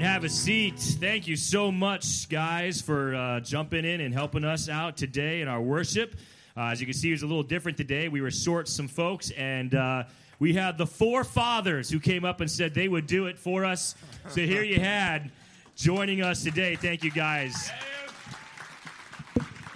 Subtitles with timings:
[0.00, 0.78] Have a seat.
[0.78, 5.48] Thank you so much, guys, for uh, jumping in and helping us out today in
[5.48, 6.16] our worship.
[6.56, 8.08] Uh, as you can see, it was a little different today.
[8.08, 10.04] We were short some folks, and uh,
[10.38, 13.66] we had the four fathers who came up and said they would do it for
[13.66, 13.94] us.
[14.28, 15.30] So here you had
[15.76, 16.76] joining us today.
[16.76, 17.70] Thank you, guys.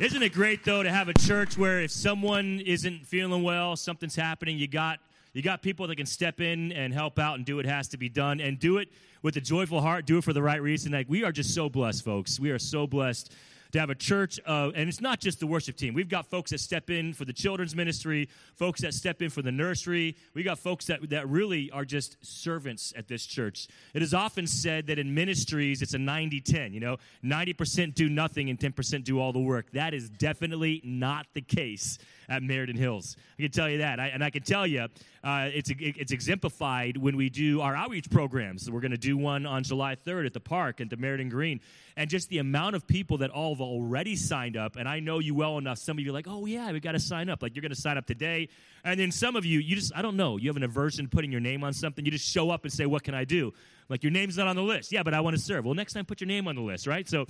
[0.00, 4.16] Isn't it great though to have a church where if someone isn't feeling well, something's
[4.16, 5.00] happening, you got
[5.34, 7.98] you got people that can step in and help out and do what has to
[7.98, 8.88] be done and do it
[9.20, 10.92] with a joyful heart, do it for the right reason.
[10.92, 12.38] Like we are just so blessed, folks.
[12.38, 13.34] We are so blessed
[13.74, 15.94] to have a church of, and it's not just the worship team.
[15.94, 19.42] We've got folks that step in for the children's ministry, folks that step in for
[19.42, 20.16] the nursery.
[20.32, 23.66] We got folks that, that really are just servants at this church.
[23.92, 26.72] It is often said that in ministries, it's a 90 10.
[26.72, 29.72] You know, 90% do nothing and 10% do all the work.
[29.72, 33.16] That is definitely not the case at Meriden Hills.
[33.38, 34.00] I can tell you that.
[34.00, 34.88] I, and I can tell you,
[35.22, 38.70] uh, it's, it's exemplified when we do our outreach programs.
[38.70, 41.60] We're going to do one on July 3rd at the park at the Meriden Green.
[41.96, 44.76] And just the amount of people that all have already signed up.
[44.76, 45.78] And I know you well enough.
[45.78, 47.42] Some of you are like, oh, yeah, we got to sign up.
[47.42, 48.48] Like, you're going to sign up today.
[48.84, 51.30] And then some of you, you just, I don't know, you have an aversion putting
[51.30, 52.04] your name on something.
[52.04, 53.52] You just show up and say, what can I do?
[53.88, 54.92] Like, your name's not on the list.
[54.92, 55.64] Yeah, but I want to serve.
[55.64, 57.08] Well, next time, put your name on the list, right?
[57.08, 57.26] So,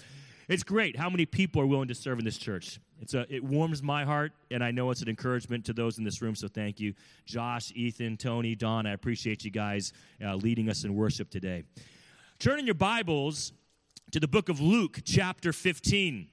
[0.48, 2.80] it's great how many people are willing to serve in this church.
[3.00, 6.04] It's a, it warms my heart, and I know it's an encouragement to those in
[6.04, 6.94] this room, so thank you.
[7.26, 9.92] Josh, Ethan, Tony, Don, I appreciate you guys
[10.24, 11.64] uh, leading us in worship today.
[12.38, 13.52] Turn in your Bibles
[14.12, 16.28] to the book of Luke, chapter 15.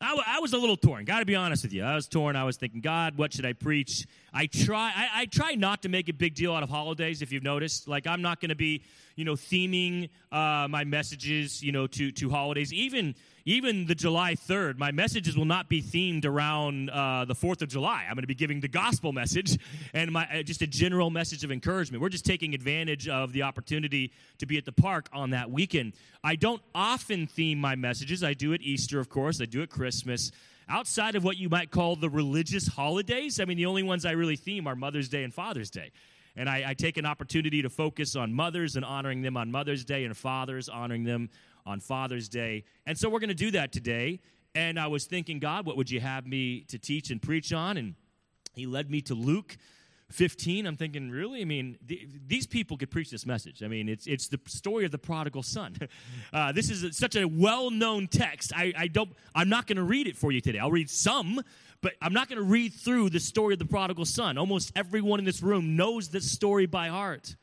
[0.00, 1.04] I, w- I was a little torn.
[1.04, 1.82] Got to be honest with you.
[1.82, 2.36] I was torn.
[2.36, 4.06] I was thinking, God, what should I preach?
[4.32, 4.92] I try.
[4.94, 7.22] I, I try not to make a big deal out of holidays.
[7.22, 8.82] If you've noticed, like I'm not going to be,
[9.14, 12.72] you know, theming uh, my messages, you know, to to holidays.
[12.72, 13.14] Even
[13.46, 17.68] even the July 3rd, my messages will not be themed around uh, the 4th of
[17.68, 18.04] July.
[18.08, 19.56] I'm going to be giving the gospel message
[19.94, 22.02] and my, uh, just a general message of encouragement.
[22.02, 25.92] We're just taking advantage of the opportunity to be at the park on that weekend.
[26.24, 28.24] I don't often theme my messages.
[28.24, 30.32] I do at Easter, of course, I do at Christmas.
[30.68, 34.10] Outside of what you might call the religious holidays, I mean, the only ones I
[34.10, 35.92] really theme are Mother's Day and Father's Day
[36.38, 39.86] and I, I, take an opportunity to focus on mothers and honoring them on Mother's
[39.86, 41.30] Day and fathers honoring them
[41.66, 42.64] on Father's Day.
[42.86, 44.20] And so we're going to do that today.
[44.54, 47.76] And I was thinking, God, what would you have me to teach and preach on?
[47.76, 47.94] And
[48.54, 49.56] He led me to Luke
[50.12, 50.66] 15.
[50.66, 51.42] I'm thinking, really?
[51.42, 53.62] I mean, th- these people could preach this message.
[53.62, 55.76] I mean, it's, it's the story of the prodigal son.
[56.32, 58.52] Uh, this is a, such a well known text.
[58.54, 60.58] I, I don't, I'm not going to read it for you today.
[60.58, 61.40] I'll read some,
[61.80, 64.36] but I'm not going to read through the story of the prodigal son.
[64.36, 67.36] Almost everyone in this room knows this story by heart.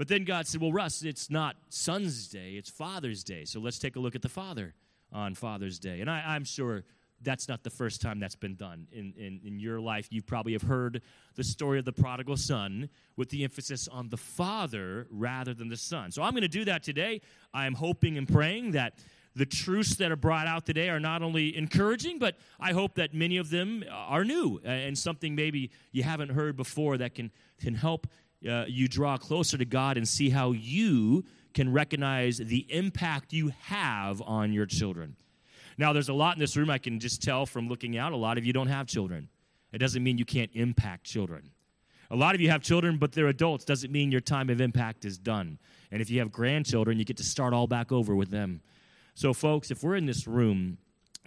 [0.00, 3.44] But then God said, Well, Russ, it's not Son's Day, it's Father's Day.
[3.44, 4.72] So let's take a look at the Father
[5.12, 6.00] on Father's Day.
[6.00, 6.84] And I, am sure
[7.20, 10.08] that's not the first time that's been done in, in, in your life.
[10.10, 11.02] You probably have heard
[11.34, 15.76] the story of the prodigal son with the emphasis on the father rather than the
[15.76, 16.12] son.
[16.12, 17.20] So I'm going to do that today.
[17.52, 18.94] I'm hoping and praying that
[19.36, 23.12] the truths that are brought out today are not only encouraging, but I hope that
[23.12, 27.74] many of them are new and something maybe you haven't heard before that can, can
[27.74, 28.06] help
[28.48, 33.52] uh, you draw closer to God and see how you can recognize the impact you
[33.62, 35.16] have on your children.
[35.78, 38.12] Now, there's a lot in this room I can just tell from looking out.
[38.12, 39.28] A lot of you don't have children.
[39.72, 41.50] It doesn't mean you can't impact children.
[42.10, 43.64] A lot of you have children, but they're adults.
[43.64, 45.58] Doesn't mean your time of impact is done.
[45.92, 48.62] And if you have grandchildren, you get to start all back over with them.
[49.14, 50.78] So, folks, if we're in this room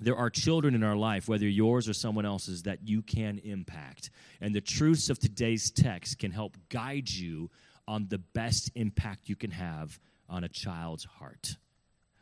[0.01, 4.09] there are children in our life, whether yours or someone else's, that you can impact.
[4.41, 7.49] And the truths of today's text can help guide you
[7.87, 9.99] on the best impact you can have
[10.29, 11.57] on a child's heart.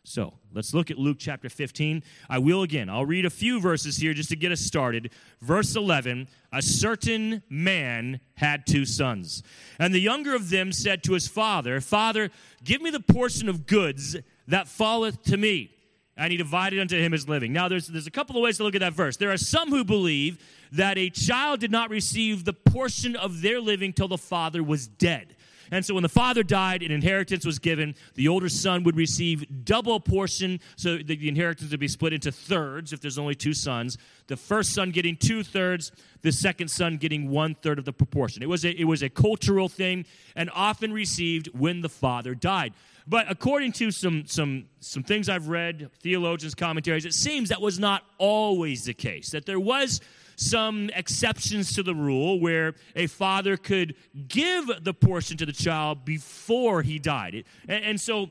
[0.04, 2.02] So let's look at Luke chapter 15.
[2.28, 5.12] I will again, I'll read a few verses here just to get us started.
[5.42, 9.44] Verse 11 A certain man had two sons,
[9.78, 12.32] and the younger of them said to his father, Father,
[12.64, 14.18] give me the portion of goods
[14.48, 15.70] that falleth to me
[16.17, 17.53] and he divided unto him his living.
[17.53, 19.17] Now, there's, there's a couple of ways to look at that verse.
[19.17, 20.38] There are some who believe
[20.72, 24.88] that a child did not receive the portion of their living till the father was
[24.88, 25.35] dead.
[25.73, 27.95] And so when the father died, an inheritance was given.
[28.16, 32.91] The older son would receive double portion, so the inheritance would be split into thirds
[32.91, 33.97] if there's only two sons.
[34.28, 35.93] The first son getting two thirds,
[36.23, 38.43] the second son getting one third of the proportion.
[38.43, 40.05] It was a, it was a cultural thing
[40.35, 42.73] and often received when the father died.
[43.11, 47.78] But according to some, some, some things I've read, theologians' commentaries, it seems that was
[47.78, 49.99] not always the case, that there was
[50.37, 53.96] some exceptions to the rule where a father could
[54.29, 57.43] give the portion to the child before he died.
[57.67, 58.29] And, and so,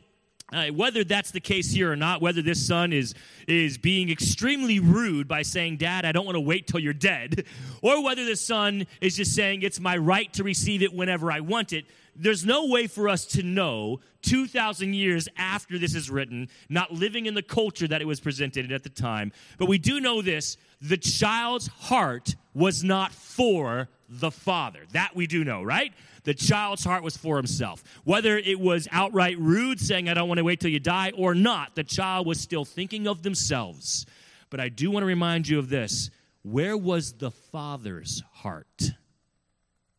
[0.50, 3.14] uh, whether that's the case here or not, whether this son is
[3.46, 7.44] is being extremely rude by saying, "Dad, I don't want to wait till you're dead,"
[7.82, 11.40] or whether the son is just saying, "It's my right to receive it whenever I
[11.40, 11.84] want it,"
[12.16, 17.26] there's no way for us to know 2,000 years after this is written, not living
[17.26, 19.32] in the culture that it was presented at the time.
[19.58, 24.80] But we do know this the child's heart was not for the father.
[24.92, 25.92] That we do know, right?
[26.24, 27.82] The child's heart was for himself.
[28.04, 31.34] Whether it was outright rude, saying, I don't want to wait till you die, or
[31.34, 34.04] not, the child was still thinking of themselves.
[34.50, 36.10] But I do want to remind you of this
[36.42, 38.92] where was the father's heart?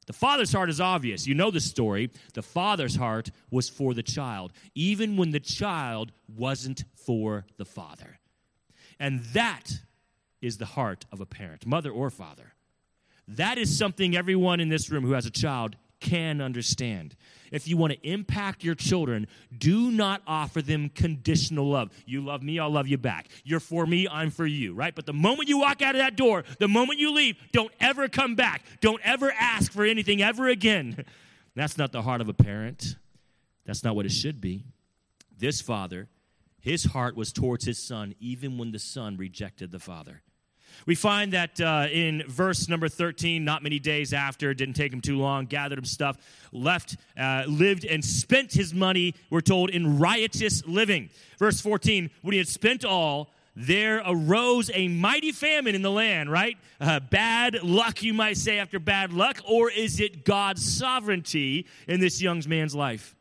[0.07, 1.27] The father's heart is obvious.
[1.27, 2.09] You know the story.
[2.33, 8.19] The father's heart was for the child, even when the child wasn't for the father.
[8.99, 9.71] And that
[10.41, 12.53] is the heart of a parent, mother or father.
[13.27, 17.15] That is something everyone in this room who has a child can understand.
[17.51, 19.27] If you want to impact your children,
[19.57, 21.91] do not offer them conditional love.
[22.05, 23.27] You love me, I'll love you back.
[23.43, 24.93] You're for me, I'm for you, right?
[24.93, 28.09] But the moment you walk out of that door, the moment you leave, don't ever
[28.09, 28.63] come back.
[28.81, 31.05] Don't ever ask for anything ever again.
[31.55, 32.95] That's not the heart of a parent.
[33.65, 34.65] That's not what it should be.
[35.37, 36.07] This father,
[36.59, 40.21] his heart was towards his son, even when the son rejected the father.
[40.85, 45.01] We find that uh, in verse number 13, not many days after, didn't take him
[45.01, 46.17] too long, gathered him stuff,
[46.51, 51.09] left, uh, lived, and spent his money, we're told, in riotous living.
[51.37, 56.31] Verse 14, when he had spent all, there arose a mighty famine in the land,
[56.31, 56.57] right?
[56.79, 61.99] Uh, bad luck, you might say, after bad luck, or is it God's sovereignty in
[61.99, 63.15] this young man's life?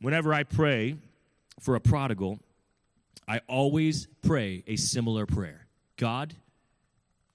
[0.00, 0.96] Whenever I pray
[1.60, 2.40] for a prodigal,
[3.26, 5.67] I always pray a similar prayer.
[5.98, 6.34] God,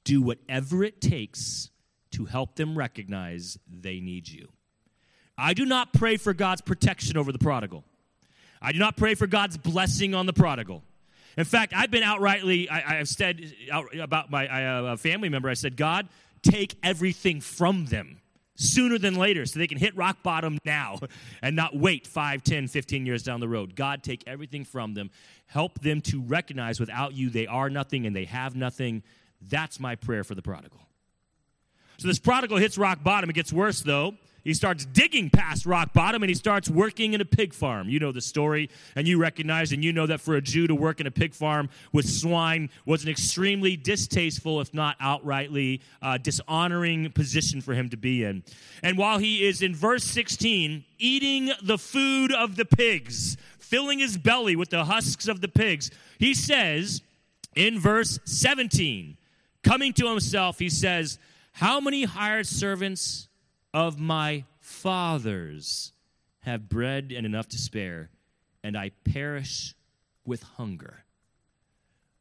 [0.03, 1.69] do whatever it takes
[2.11, 4.49] to help them recognize they need you.
[5.37, 7.83] I do not pray for God's protection over the prodigal.
[8.61, 10.83] I do not pray for God's blessing on the prodigal.
[11.37, 15.55] In fact, I've been outrightly, I, have said out about my uh, family member, I
[15.55, 16.07] said, God,
[16.43, 18.19] take everything from them
[18.55, 20.99] sooner than later so they can hit rock bottom now
[21.41, 23.75] and not wait 5, 10, 15 years down the road.
[23.75, 25.09] God, take everything from them.
[25.47, 29.03] Help them to recognize without you they are nothing and they have nothing.
[29.41, 30.79] That's my prayer for the prodigal.
[31.97, 33.29] So this prodigal hits rock bottom.
[33.29, 34.15] It gets worse, though.
[34.43, 37.87] He starts digging past rock bottom and he starts working in a pig farm.
[37.87, 40.75] You know the story, and you recognize and you know that for a Jew to
[40.75, 46.17] work in a pig farm with swine was an extremely distasteful, if not outrightly uh,
[46.17, 48.43] dishonoring position for him to be in.
[48.81, 54.17] And while he is in verse 16, eating the food of the pigs, filling his
[54.17, 57.01] belly with the husks of the pigs, he says
[57.55, 59.15] in verse 17,
[59.63, 61.17] coming to himself, he says,
[61.53, 63.29] How many hired servants?
[63.73, 65.93] Of my fathers
[66.41, 68.09] have bread and enough to spare,
[68.63, 69.75] and I perish
[70.25, 71.05] with hunger.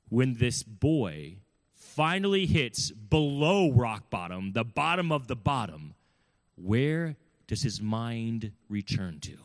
[0.08, 1.38] When this boy
[1.74, 5.94] finally hits below rock bottom, the bottom of the bottom,
[6.56, 7.16] where
[7.46, 9.36] does his mind return to?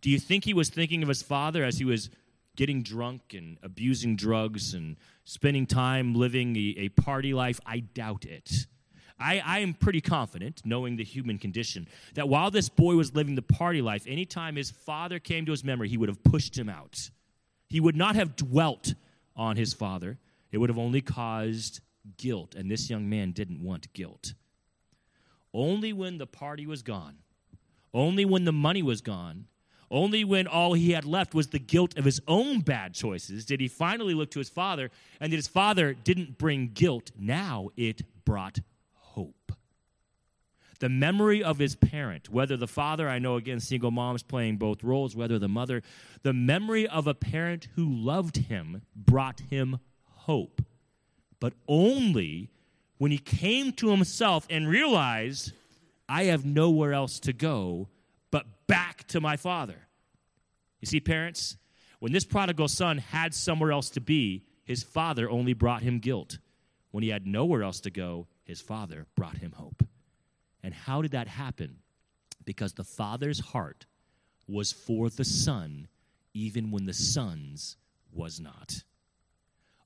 [0.00, 2.10] Do you think he was thinking of his father as he was
[2.54, 7.60] getting drunk and abusing drugs and spending time living a, a party life?
[7.66, 8.66] I doubt it.
[9.20, 13.34] I, I am pretty confident, knowing the human condition, that while this boy was living
[13.34, 16.68] the party life, anytime his father came to his memory, he would have pushed him
[16.68, 17.10] out.
[17.68, 18.94] He would not have dwelt
[19.36, 20.18] on his father,
[20.50, 21.80] it would have only caused
[22.16, 24.34] guilt, and this young man didn't want guilt.
[25.52, 27.18] Only when the party was gone,
[27.92, 29.46] only when the money was gone,
[29.90, 33.60] only when all he had left was the guilt of his own bad choices did
[33.60, 37.10] he finally look to his father, and that his father didn't bring guilt.
[37.18, 38.58] Now it brought.
[40.80, 44.84] The memory of his parent, whether the father, I know again, single moms playing both
[44.84, 45.82] roles, whether the mother,
[46.22, 50.62] the memory of a parent who loved him brought him hope.
[51.40, 52.50] But only
[52.98, 55.52] when he came to himself and realized,
[56.08, 57.88] I have nowhere else to go
[58.30, 59.88] but back to my father.
[60.80, 61.56] You see, parents,
[61.98, 66.38] when this prodigal son had somewhere else to be, his father only brought him guilt.
[66.90, 69.87] When he had nowhere else to go, his father brought him hope.
[70.68, 71.78] And how did that happen?
[72.44, 73.86] Because the father's heart
[74.46, 75.88] was for the son,
[76.34, 77.78] even when the son's
[78.12, 78.82] was not.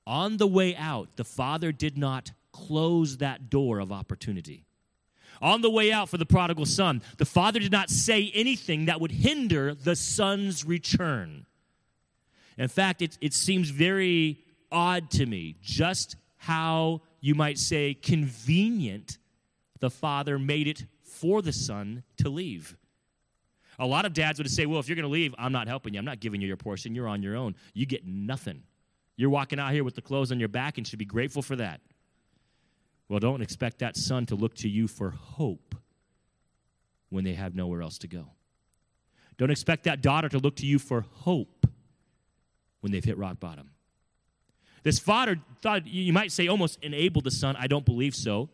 [0.08, 4.64] On the way out, the father did not close that door of opportunity.
[5.40, 9.00] On the way out for the prodigal son, the father did not say anything that
[9.00, 11.46] would hinder the son's return.
[12.58, 14.40] In fact, it, it seems very
[14.72, 19.18] odd to me just how you might say, convenient,
[19.82, 22.76] the father made it for the son to leave.
[23.80, 25.92] A lot of dads would say, Well, if you're going to leave, I'm not helping
[25.92, 25.98] you.
[25.98, 26.94] I'm not giving you your portion.
[26.94, 27.56] You're on your own.
[27.74, 28.62] You get nothing.
[29.16, 31.56] You're walking out here with the clothes on your back and should be grateful for
[31.56, 31.80] that.
[33.08, 35.74] Well, don't expect that son to look to you for hope
[37.10, 38.26] when they have nowhere else to go.
[39.36, 41.66] Don't expect that daughter to look to you for hope
[42.80, 43.70] when they've hit rock bottom.
[44.84, 47.56] This father thought, you might say, almost enabled the son.
[47.58, 48.48] I don't believe so.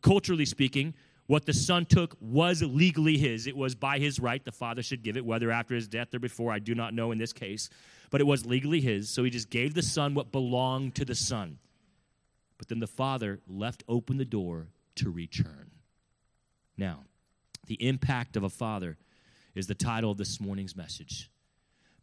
[0.00, 0.94] Culturally speaking,
[1.26, 3.46] what the son took was legally his.
[3.46, 4.44] It was by his right.
[4.44, 6.52] The father should give it, whether after his death or before.
[6.52, 7.70] I do not know in this case.
[8.10, 9.08] But it was legally his.
[9.08, 11.58] So he just gave the son what belonged to the son.
[12.58, 15.70] But then the father left open the door to return.
[16.76, 17.04] Now,
[17.66, 18.98] the impact of a father
[19.54, 21.30] is the title of this morning's message.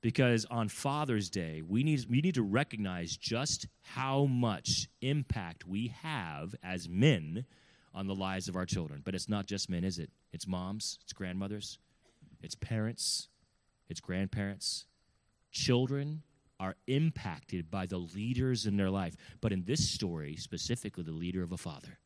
[0.02, 5.94] Because on Father's Day, we need, we need to recognize just how much impact we
[6.02, 7.46] have as men
[7.94, 9.02] on the lives of our children.
[9.04, 10.10] But it's not just men, is it?
[10.32, 11.80] It's moms, it's grandmothers,
[12.42, 13.28] it's parents,
[13.90, 14.86] it's grandparents.
[15.52, 16.24] Children
[16.60, 19.16] are impacted by the leaders in their life.
[19.42, 22.00] But in this story, specifically, the leader of a father.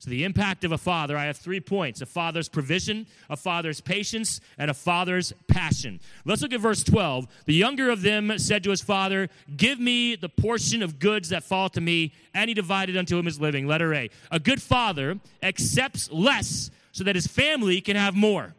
[0.00, 3.82] So, the impact of a father, I have three points a father's provision, a father's
[3.82, 6.00] patience, and a father's passion.
[6.24, 7.28] Let's look at verse 12.
[7.44, 9.28] The younger of them said to his father,
[9.58, 13.26] Give me the portion of goods that fall to me, and he divided unto him
[13.26, 13.66] his living.
[13.66, 14.08] Letter A.
[14.30, 18.54] A good father accepts less so that his family can have more.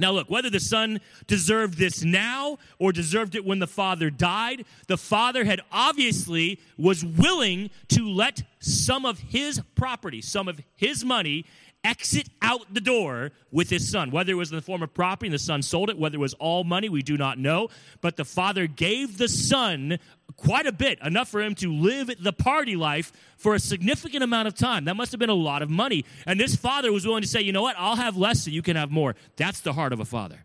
[0.00, 4.64] Now, look, whether the son deserved this now or deserved it when the father died,
[4.86, 11.04] the father had obviously was willing to let some of his property, some of his
[11.04, 11.44] money,
[11.84, 14.10] exit out the door with his son.
[14.10, 16.20] Whether it was in the form of property and the son sold it, whether it
[16.20, 17.68] was all money, we do not know.
[18.00, 19.98] But the father gave the son
[20.36, 24.48] quite a bit, enough for him to live the party life for a significant amount
[24.48, 24.84] of time.
[24.84, 26.04] That must have been a lot of money.
[26.26, 28.62] And this father was willing to say, you know what, I'll have less so you
[28.62, 29.14] can have more.
[29.36, 30.44] That's the heart of a father.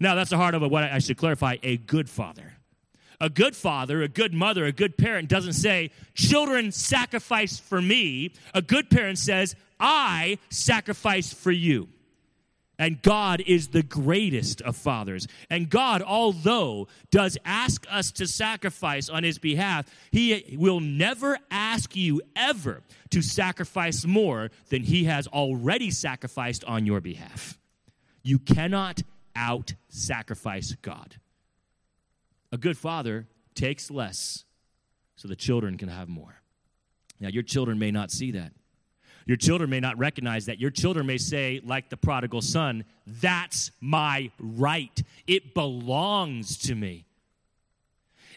[0.00, 2.54] Now, that's the heart of a, what I should clarify a good father.
[3.20, 8.34] A good father, a good mother, a good parent doesn't say, children sacrifice for me.
[8.52, 11.88] A good parent says, I sacrifice for you.
[12.78, 15.28] And God is the greatest of fathers.
[15.50, 21.94] And God, although does ask us to sacrifice on his behalf, he will never ask
[21.94, 27.58] you ever to sacrifice more than he has already sacrificed on your behalf.
[28.22, 29.02] You cannot
[29.36, 31.16] out sacrifice God.
[32.50, 34.44] A good father takes less
[35.16, 36.40] so the children can have more.
[37.20, 38.52] Now, your children may not see that.
[39.26, 40.60] Your children may not recognize that.
[40.60, 45.02] Your children may say, like the prodigal son, that's my right.
[45.26, 47.06] It belongs to me.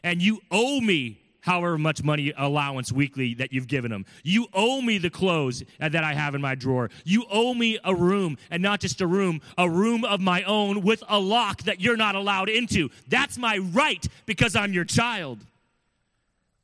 [0.04, 4.06] And you owe me however much money allowance weekly that you've given them.
[4.24, 6.90] You owe me the clothes that I have in my drawer.
[7.04, 10.82] You owe me a room, and not just a room, a room of my own
[10.82, 12.90] with a lock that you're not allowed into.
[13.08, 15.40] That's my right because I'm your child.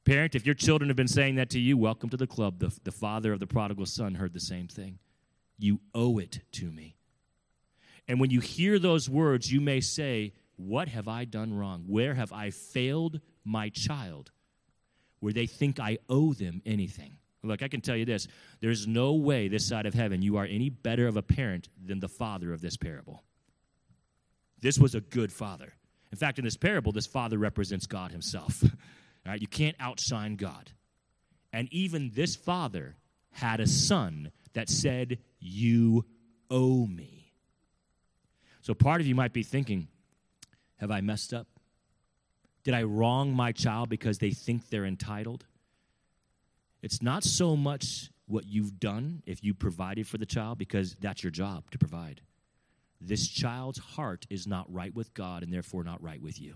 [0.03, 2.59] Parent, if your children have been saying that to you, welcome to the club.
[2.59, 4.97] The, the father of the prodigal son heard the same thing.
[5.59, 6.95] You owe it to me.
[8.07, 11.83] And when you hear those words, you may say, What have I done wrong?
[11.87, 14.31] Where have I failed my child?
[15.19, 17.17] Where they think I owe them anything.
[17.43, 18.27] Look, I can tell you this
[18.59, 21.99] there's no way this side of heaven you are any better of a parent than
[21.99, 23.23] the father of this parable.
[24.61, 25.73] This was a good father.
[26.11, 28.63] In fact, in this parable, this father represents God himself.
[29.25, 30.71] Right, you can't outshine God.
[31.53, 32.95] And even this father
[33.31, 36.05] had a son that said, You
[36.49, 37.31] owe me.
[38.61, 39.87] So part of you might be thinking,
[40.77, 41.47] Have I messed up?
[42.63, 45.45] Did I wrong my child because they think they're entitled?
[46.81, 51.23] It's not so much what you've done if you provided for the child, because that's
[51.23, 52.21] your job to provide.
[52.99, 56.55] This child's heart is not right with God and therefore not right with you.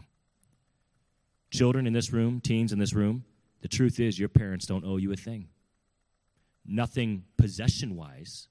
[1.55, 3.23] Children in this room, teens in this room,
[3.61, 5.47] the truth is your parents don't owe you a thing.
[6.65, 8.49] Nothing possession wise.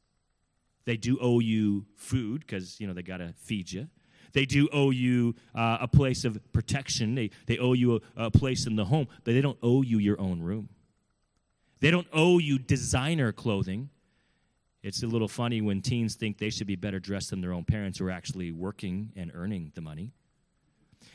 [0.87, 3.89] They do owe you food because, you know, they got to feed you.
[4.33, 7.15] They do owe you uh, a place of protection.
[7.15, 9.99] They, they owe you a, a place in the home, but they don't owe you
[9.99, 10.71] your own room.
[11.81, 13.91] They don't owe you designer clothing.
[14.83, 17.65] It's a little funny when teens think they should be better dressed than their own
[17.65, 20.13] parents who are actually working and earning the money.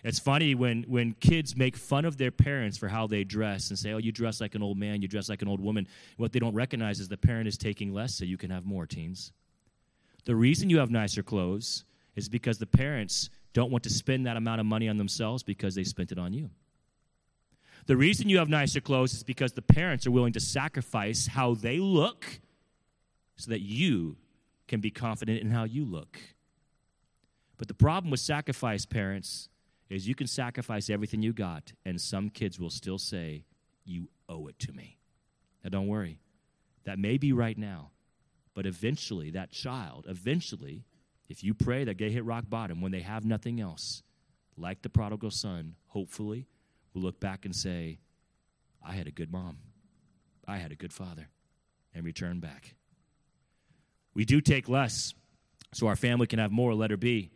[0.04, 3.78] It's funny when, when kids make fun of their parents for how they dress and
[3.78, 5.88] say, oh, you dress like an old man, you dress like an old woman.
[6.18, 8.86] What they don't recognize is the parent is taking less so you can have more,
[8.86, 9.34] teens.
[10.26, 11.84] The reason you have nicer clothes
[12.16, 15.76] is because the parents don't want to spend that amount of money on themselves because
[15.76, 16.50] they spent it on you.
[17.88, 21.56] The reason you have nicer clothes is because the parents are willing to sacrifice how
[21.56, 22.40] they look
[23.36, 24.18] so that you
[24.68, 26.20] can be confident in how you look.
[27.58, 29.50] But the problem with sacrifice, parents,
[29.90, 33.46] is you can sacrifice everything you got, and some kids will still say,
[33.86, 34.98] You owe it to me.
[35.64, 36.20] Now, don't worry.
[36.86, 37.92] That may be right now,
[38.54, 40.86] but eventually, that child, eventually,
[41.28, 44.04] if you pray that they hit rock bottom when they have nothing else,
[44.58, 46.48] like the prodigal son, hopefully
[46.94, 48.00] will look back and say,
[48.86, 49.58] I had a good mom.
[50.48, 51.30] I had a good father,
[51.94, 52.74] and return back.
[54.16, 55.14] We do take less
[55.74, 56.74] so our family can have more.
[56.74, 57.30] Letter B,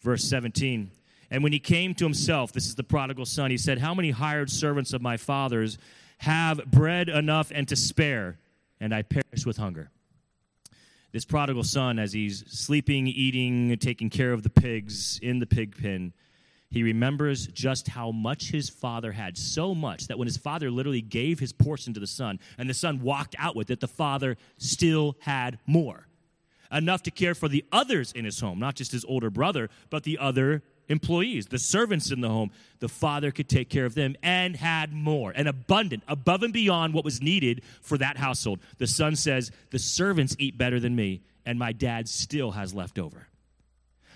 [0.00, 0.90] verse 17.
[1.30, 4.10] And when he came to himself, this is the prodigal son, he said, How many
[4.10, 5.78] hired servants of my father's
[6.18, 8.38] have bread enough and to spare,
[8.80, 9.90] and I perish with hunger?
[11.12, 15.76] This prodigal son, as he's sleeping, eating, taking care of the pigs in the pig
[15.80, 16.12] pen,
[16.70, 19.38] he remembers just how much his father had.
[19.38, 22.74] So much that when his father literally gave his portion to the son and the
[22.74, 26.06] son walked out with it, the father still had more.
[26.70, 30.02] Enough to care for the others in his home, not just his older brother, but
[30.02, 32.50] the other employees, the servants in the home.
[32.80, 36.94] The father could take care of them and had more, and abundant, above and beyond
[36.94, 38.60] what was needed for that household.
[38.78, 42.98] The son says, The servants eat better than me, and my dad still has left
[42.98, 43.28] over.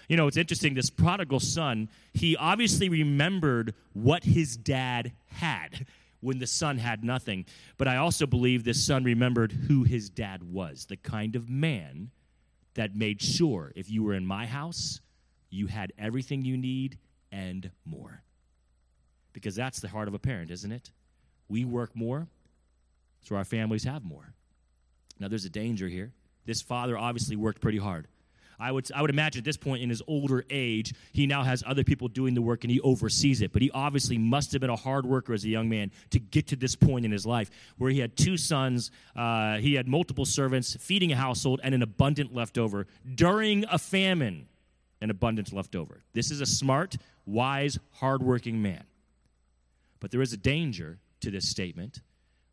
[0.09, 0.75] You know, it's interesting.
[0.75, 5.87] This prodigal son, he obviously remembered what his dad had
[6.21, 7.47] when the son had nothing.
[7.79, 12.11] But I also believe this son remembered who his dad was, the kind of man
[12.75, 15.01] that made sure if you were in my house,
[15.53, 16.99] you had everything you need
[17.31, 18.23] and more.
[19.33, 20.91] Because that's the heart of a parent, isn't it?
[21.49, 22.27] We work more,
[23.23, 24.35] so our families have more.
[25.21, 26.13] Now, there's a danger here.
[26.47, 28.09] This father obviously worked pretty hard.
[28.59, 31.65] I would, I would imagine at this point in his older age, he now has
[31.67, 33.53] other people doing the work and he oversees it.
[33.53, 36.49] But he obviously must have been a hard worker as a young man to get
[36.49, 40.25] to this point in his life where he had two sons, uh, he had multiple
[40.25, 44.47] servants, feeding a household, and an abundant leftover during a famine.
[45.03, 46.01] An abundance left over.
[46.13, 48.85] This is a smart, wise, hardworking man.
[49.99, 52.01] But there is a danger to this statement.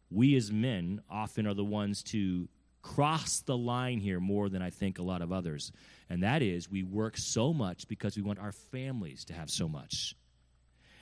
[0.10, 2.50] We as men often are the ones to
[2.82, 5.72] cross the line here more than I think a lot of others.
[6.10, 9.70] And that is, we work so much because we want our families to have so
[9.70, 10.15] much.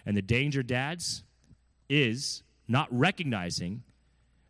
[0.06, 1.24] And the danger, dads,
[1.88, 3.84] is not recognizing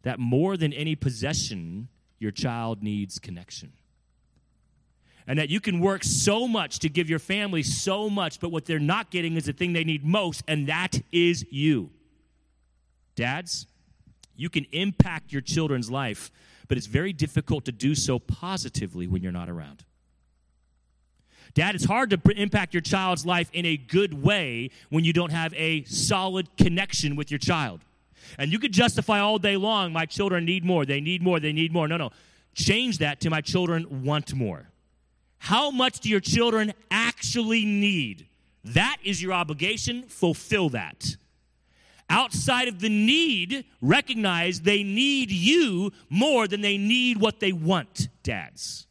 [0.02, 3.74] that more than any possession, your child needs connection.
[5.28, 8.66] And that you can work so much to give your family so much, but what
[8.66, 11.90] they're not getting is the thing they need most, and that is you.
[13.16, 13.68] Dads,
[14.38, 16.32] you can impact your children's life
[16.68, 19.84] but it's very difficult to do so positively when you're not around.
[21.54, 25.32] Dad, it's hard to impact your child's life in a good way when you don't
[25.32, 27.80] have a solid connection with your child.
[28.38, 31.54] And you could justify all day long, my children need more, they need more, they
[31.54, 31.88] need more.
[31.88, 32.12] No, no.
[32.54, 34.68] Change that to my children want more.
[35.40, 38.28] How much do your children actually need?
[38.64, 40.04] That is your obligation.
[40.04, 41.18] Fulfill that
[42.10, 48.10] outside of the need, recognize they need you more than they need what they want,
[48.24, 48.88] dads.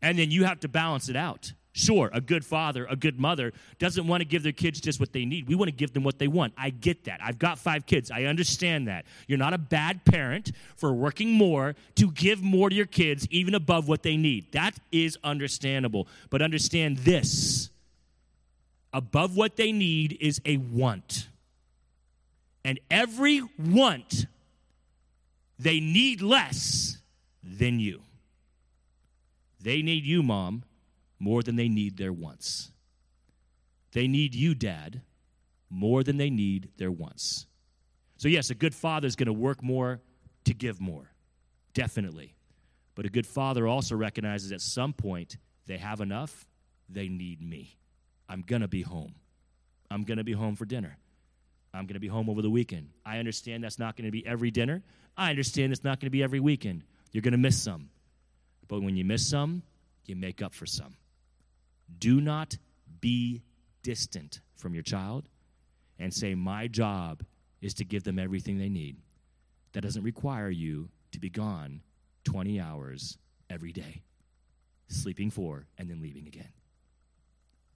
[0.00, 1.52] And then you have to balance it out.
[1.74, 5.12] Sure, a good father, a good mother doesn't want to give their kids just what
[5.12, 5.48] they need.
[5.48, 6.52] We want to give them what they want.
[6.58, 7.20] I get that.
[7.22, 8.10] I've got five kids.
[8.10, 9.06] I understand that.
[9.26, 13.54] You're not a bad parent for working more to give more to your kids, even
[13.54, 14.52] above what they need.
[14.52, 16.08] That is understandable.
[16.28, 17.70] But understand this
[18.92, 21.28] above what they need is a want.
[22.66, 24.26] And every want,
[25.58, 26.98] they need less
[27.42, 28.02] than you.
[29.58, 30.64] They need you, mom,
[31.22, 32.72] more than they need their wants.
[33.92, 35.02] They need you, dad,
[35.70, 37.46] more than they need their wants.
[38.16, 40.00] So, yes, a good father is going to work more
[40.46, 41.12] to give more,
[41.74, 42.34] definitely.
[42.96, 46.44] But a good father also recognizes at some point they have enough,
[46.88, 47.78] they need me.
[48.28, 49.14] I'm going to be home.
[49.92, 50.98] I'm going to be home for dinner.
[51.72, 52.88] I'm going to be home over the weekend.
[53.06, 54.82] I understand that's not going to be every dinner.
[55.16, 56.82] I understand it's not going to be every weekend.
[57.12, 57.90] You're going to miss some.
[58.66, 59.62] But when you miss some,
[60.04, 60.96] you make up for some.
[61.98, 62.56] Do not
[63.00, 63.42] be
[63.82, 65.28] distant from your child
[65.98, 67.24] and say, My job
[67.60, 68.96] is to give them everything they need.
[69.72, 71.82] That doesn't require you to be gone
[72.24, 74.02] 20 hours every day,
[74.88, 76.52] sleeping four and then leaving again.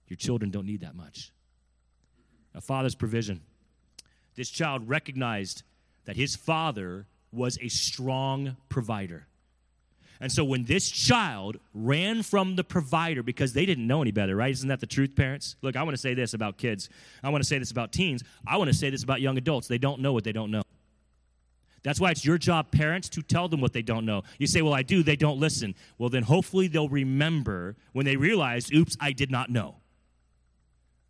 [0.07, 1.31] Your children don't need that much.
[2.55, 3.41] A father's provision
[4.37, 5.63] this child recognized
[6.05, 9.27] that his father was a strong provider.
[10.19, 14.35] And so when this child ran from the provider because they didn't know any better,
[14.35, 14.51] right?
[14.51, 15.55] Isn't that the truth, parents?
[15.61, 16.89] Look, I want to say this about kids.
[17.23, 18.23] I want to say this about teens.
[18.45, 19.67] I want to say this about young adults.
[19.67, 20.63] They don't know what they don't know.
[21.83, 24.23] That's why it's your job, parents, to tell them what they don't know.
[24.39, 25.75] You say, Well, I do, they don't listen.
[25.97, 29.75] Well, then hopefully they'll remember when they realize, Oops, I did not know.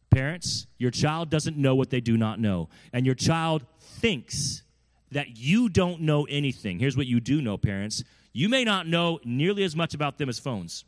[0.10, 2.70] Parents, your child doesn't know what they do not know.
[2.93, 4.63] And your child thinks
[5.12, 6.80] that you don't know anything.
[6.80, 8.04] Here's what you do know, parents.
[8.38, 10.86] You may not know nearly as much about them as phones.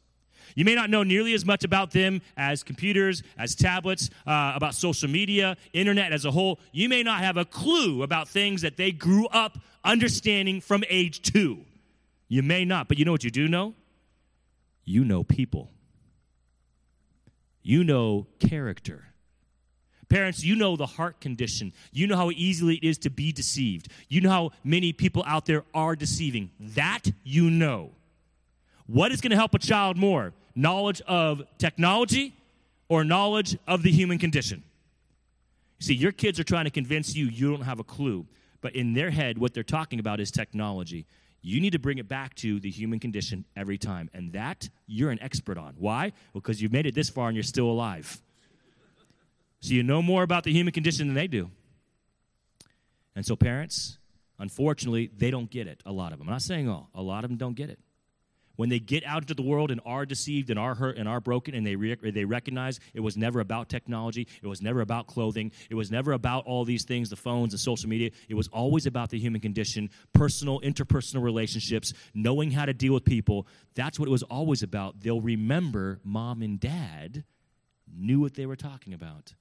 [0.53, 4.75] You may not know nearly as much about them as computers, as tablets, uh, about
[4.75, 6.59] social media, internet as a whole.
[6.71, 11.23] You may not have a clue about things that they grew up understanding from age
[11.23, 11.65] two.
[12.27, 13.73] You may not, but you know what you do know?
[14.85, 15.71] You know people.
[17.63, 19.05] You know character.
[20.09, 21.71] Parents, you know the heart condition.
[21.91, 23.89] You know how easily it is to be deceived.
[24.07, 26.49] You know how many people out there are deceiving.
[26.59, 27.91] That you know.
[28.87, 30.33] What is going to help a child more?
[30.55, 32.33] Knowledge of technology
[32.89, 34.63] or knowledge of the human condition?
[35.79, 38.25] See, your kids are trying to convince you you don't have a clue,
[38.61, 41.05] but in their head, what they're talking about is technology.
[41.41, 44.09] You need to bring it back to the human condition every time.
[44.13, 45.75] And that you're an expert on.
[45.77, 46.11] Why?
[46.33, 48.19] Because you've made it this far and you're still alive.
[49.61, 51.51] So you know more about the human condition than they do.
[53.15, 53.97] And so, parents,
[54.37, 56.27] unfortunately, they don't get it, a lot of them.
[56.27, 57.79] I'm not saying all, a lot of them don't get it.
[58.55, 61.21] When they get out into the world and are deceived and are hurt and are
[61.21, 65.07] broken, and they, re- they recognize it was never about technology, it was never about
[65.07, 68.11] clothing, it was never about all these things, the phones and social media.
[68.27, 73.05] It was always about the human condition, personal, interpersonal relationships, knowing how to deal with
[73.05, 73.47] people.
[73.75, 74.99] That's what it was always about.
[74.99, 77.23] They'll remember mom and dad
[77.93, 79.35] knew what they were talking about.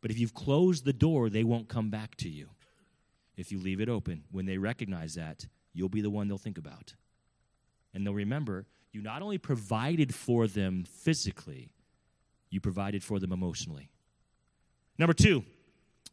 [0.00, 2.50] But if you've closed the door, they won't come back to you.
[3.36, 6.58] If you leave it open, when they recognize that, you'll be the one they'll think
[6.58, 6.94] about.
[7.94, 11.70] And they'll remember you not only provided for them physically,
[12.50, 13.90] you provided for them emotionally.
[14.98, 15.44] Number two,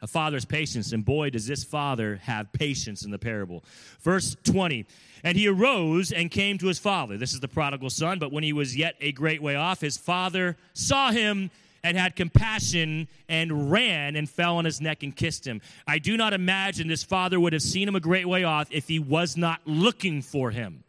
[0.02, 0.91] a father's patience.
[0.91, 3.63] And boy, does this father have patience in the parable.
[4.02, 4.86] Verse 20
[5.24, 7.17] And he arose and came to his father.
[7.17, 9.98] This is the prodigal son, but when he was yet a great way off, his
[9.98, 11.50] father saw him
[11.86, 15.62] and had compassion and ran and fell on his neck and kissed him.
[15.86, 18.88] I do not imagine this father would have seen him a great way off if
[18.88, 20.84] he was not looking for him.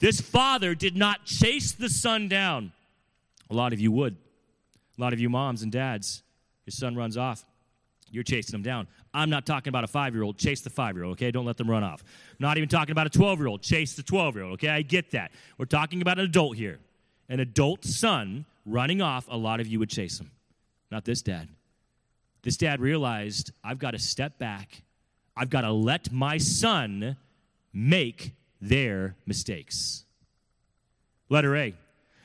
[0.00, 2.72] This father did not chase the son down.
[3.50, 4.16] A lot of you would.
[4.98, 6.22] A lot of you moms and dads,
[6.66, 7.46] your son runs off.
[8.10, 8.86] You're chasing him down.
[9.14, 10.36] I'm not talking about a five year old.
[10.36, 11.30] Chase the five year old, okay?
[11.30, 12.04] Don't let them run off.
[12.32, 13.62] I'm not even talking about a 12 year old.
[13.62, 14.68] Chase the 12 year old, okay?
[14.68, 15.32] I get that.
[15.56, 16.80] We're talking about an adult here.
[17.30, 20.30] An adult son running off, a lot of you would chase him.
[20.90, 21.48] Not this dad.
[22.42, 24.82] This dad realized I've got to step back.
[25.36, 27.16] I've got to let my son
[27.72, 30.04] make their mistakes.
[31.28, 31.74] Letter A.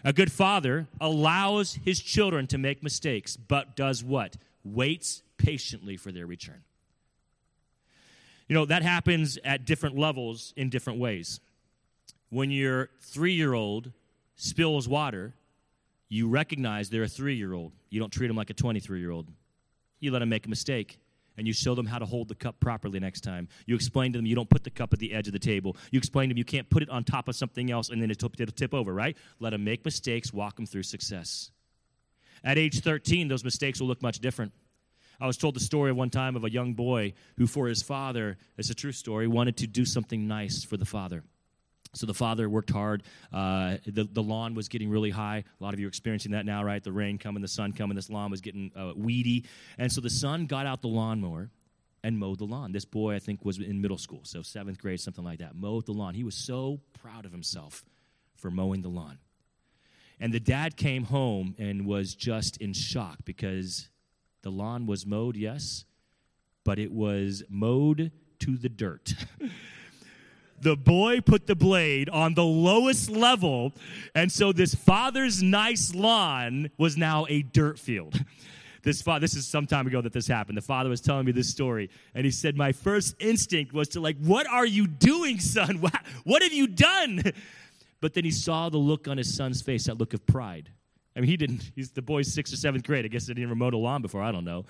[0.06, 4.36] A good father allows his children to make mistakes, but does what?
[4.64, 6.64] Waits patiently for their return.
[8.48, 11.40] You know, that happens at different levels in different ways.
[12.30, 13.92] When your three year old
[14.36, 15.34] spills water,
[16.14, 17.74] you recognize they're a three year old.
[17.90, 19.30] You don't treat them like a 23 year old.
[20.00, 21.00] You let them make a mistake
[21.38, 23.48] and you show them how to hold the cup properly next time.
[23.66, 25.76] You explain to them you don't put the cup at the edge of the table.
[25.90, 28.12] You explain to them you can't put it on top of something else and then
[28.12, 29.18] it'll, tip over, right?
[29.40, 31.50] Let them make mistakes, walk them through success.
[32.44, 34.54] At age 13, those mistakes will look much different.
[35.20, 38.38] I was told the story one time of a young boy who, for his father,
[38.58, 41.24] it's a true story, wanted to do something nice for the father.
[41.94, 43.04] So the father worked hard.
[43.32, 45.44] Uh, the, the lawn was getting really high.
[45.60, 46.84] A lot of you are experiencing that now, right?
[46.84, 49.46] The rain coming, the sun coming, this lawn was getting uh, weedy.
[49.78, 51.52] And so the son got out the lawnmower
[52.04, 52.72] and mowed the lawn.
[52.72, 55.56] This boy, I think, was in middle school, so seventh grade, something like that.
[55.56, 56.16] Mowed the lawn.
[56.16, 57.84] He was so proud of himself
[58.36, 59.20] for mowing the lawn.
[60.20, 63.90] And the dad came home and was just in shock because
[64.42, 65.86] the lawn was mowed, yes,
[66.64, 69.14] but it was mowed to the dirt.
[70.64, 73.74] the boy put the blade on the lowest level,
[74.16, 78.20] and so this father's nice lawn was now a dirt field.
[78.82, 80.58] This father, this is some time ago that this happened.
[80.58, 84.02] The father was telling me this story, and he said, "My first instinct was to
[84.02, 85.80] like, what are you doing, son?
[86.24, 87.24] What, have you done?"
[88.02, 90.70] But then he saw the look on his son's face, that look of pride.
[91.16, 91.72] I mean, he didn't.
[91.76, 93.06] He's the boy's sixth or seventh grade.
[93.06, 94.22] I guess he didn't even mowed a lawn before.
[94.22, 94.66] I don't know.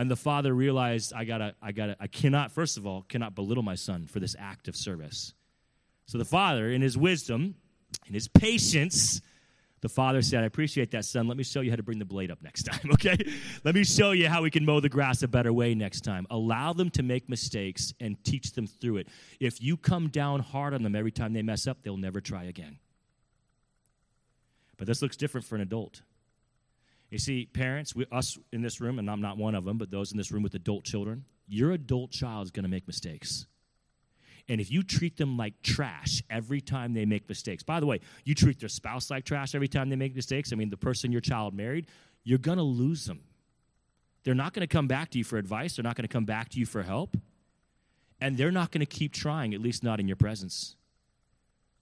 [0.00, 3.62] And the father realized, I gotta, I gotta, I cannot, first of all, cannot belittle
[3.62, 5.34] my son for this act of service.
[6.06, 7.54] So the father, in his wisdom,
[8.06, 9.20] in his patience,
[9.82, 11.28] the father said, I appreciate that, son.
[11.28, 13.14] Let me show you how to bring the blade up next time, okay?
[13.62, 16.26] Let me show you how we can mow the grass a better way next time.
[16.30, 19.08] Allow them to make mistakes and teach them through it.
[19.38, 22.44] If you come down hard on them every time they mess up, they'll never try
[22.44, 22.78] again.
[24.78, 26.00] But this looks different for an adult.
[27.10, 29.90] You see, parents, we, us in this room, and I'm not one of them, but
[29.90, 33.46] those in this room with adult children, your adult child is going to make mistakes.
[34.48, 38.00] And if you treat them like trash every time they make mistakes, by the way,
[38.24, 41.12] you treat their spouse like trash every time they make mistakes, I mean, the person
[41.12, 41.86] your child married,
[42.24, 43.20] you're going to lose them.
[44.24, 46.24] They're not going to come back to you for advice, they're not going to come
[46.24, 47.16] back to you for help,
[48.20, 50.76] and they're not going to keep trying, at least not in your presence.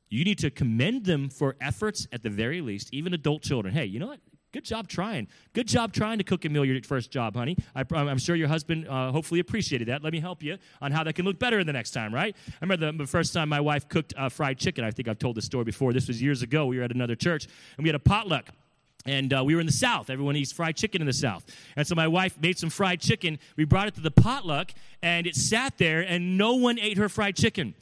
[0.09, 3.75] You need to commend them for efforts at the very least, even adult children.
[3.75, 4.21] Hey, you know what?
[4.51, 5.29] Good job trying.
[5.53, 7.55] Good job trying to cook a meal your first job, honey.
[7.75, 10.03] I, am sure your husband uh, hopefully appreciated that.
[10.03, 12.35] Let me help you on how that can look better the next time, right?
[12.49, 14.85] I remember the, the first time my wife cooked uh, fried chicken.
[14.85, 15.93] I think I've told this story before.
[15.93, 16.65] This was years ago.
[16.65, 18.49] We were at another church, and we had a potluck.
[19.05, 20.09] And uh, we were in the South.
[20.09, 21.45] Everyone eats fried chicken in the South.
[21.77, 23.39] And so my wife made some fried chicken.
[23.57, 27.11] We brought it to the potluck, and it sat there, and no one ate her
[27.11, 27.75] fried chicken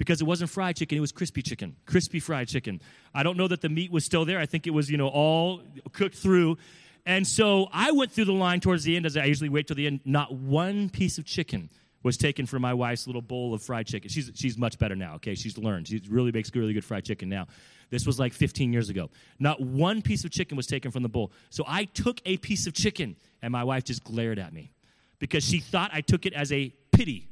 [0.00, 2.80] because it wasn't fried chicken, it was crispy chicken, crispy fried chicken.
[3.14, 4.38] I don't know that the meat was still there.
[4.38, 5.60] I think it was, you know, all
[5.92, 6.56] cooked through.
[7.04, 9.76] And so I went through the line towards the end, as I usually wait till
[9.76, 10.00] the end.
[10.06, 11.68] Not one piece of chicken
[12.02, 14.08] was taken from my wife's little bowl of fried chicken.
[14.08, 15.34] She's, she's much better now, okay?
[15.34, 15.88] She's learned.
[15.88, 17.46] She really makes really good fried chicken now.
[17.90, 19.10] This was like 15 years ago.
[19.38, 21.30] Not one piece of chicken was taken from the bowl.
[21.50, 24.72] So I took a piece of chicken, and my wife just glared at me
[25.18, 27.28] because she thought I took it as a pity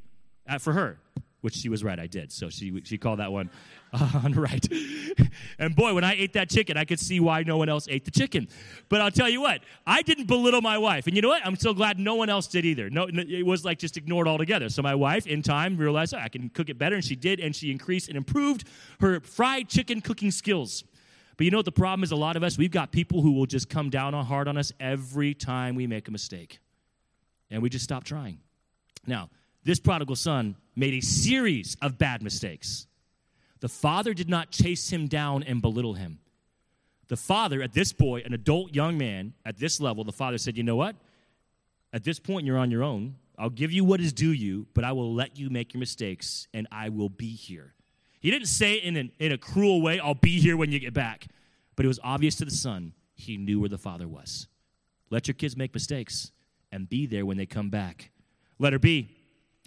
[0.47, 0.99] uh, for her
[1.41, 2.33] which she was right, I did.
[2.33, 3.51] So she, she called that one
[3.93, 4.67] on right.
[5.59, 8.05] and boy, when I ate that chicken, I could see why no one else ate
[8.05, 8.49] the chicken.
[8.89, 11.07] But I'll tell you what, I didn't belittle my wife.
[11.07, 11.47] And you know what?
[11.47, 12.91] I'm so glad no one else did either.
[12.91, 14.69] No, it was like just ignored altogether.
[14.69, 17.41] So my wife, in time, realized oh, I can cook it better, and she did,
[17.41, 18.65] and she increased and improved
[19.01, 20.85] her fried chicken cooking skills.
[21.37, 22.11] But you know what the problem is?
[22.11, 24.73] A lot of us, we've got people who will just come down hard on us
[24.81, 26.59] every time we make a mistake.
[27.49, 28.41] And we just stop trying.
[29.07, 29.31] Now,
[29.65, 32.87] this prodigal son made a series of bad mistakes.
[33.61, 36.21] The father did not chase him down and belittle him.
[37.09, 40.57] The father, at this boy, an adult young man, at this level, the father said,
[40.57, 40.95] You know what?
[41.93, 43.17] At this point, you're on your own.
[43.39, 46.49] I'll give you what is due you, but I will let you make your mistakes
[46.53, 47.75] and I will be here.
[48.21, 50.81] He didn't say it in, an, in a cruel way, I'll be here when you
[50.81, 51.29] get back.
[51.77, 54.49] But it was obvious to the son, he knew where the father was.
[55.11, 56.33] Let your kids make mistakes
[56.73, 58.11] and be there when they come back.
[58.59, 59.18] Let her be.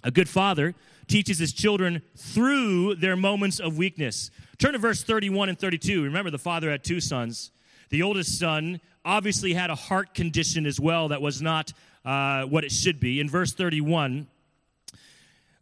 [0.04, 0.74] A good father
[1.06, 4.30] teaches his children through their moments of weakness.
[4.58, 6.04] Turn to verse 31 and 32.
[6.04, 7.50] Remember, the father had two sons.
[7.90, 11.72] The oldest son obviously had a heart condition as well that was not
[12.04, 13.20] uh, what it should be.
[13.20, 14.26] In verse 31